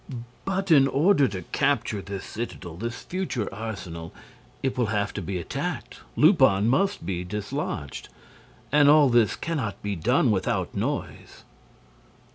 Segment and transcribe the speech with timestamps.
[0.45, 4.11] "But, in order to capture this citadel, this future arsenal,
[4.63, 8.09] it will have to be attacked, Lupin must be dislodged.
[8.71, 11.43] And all this cannot be done without noise."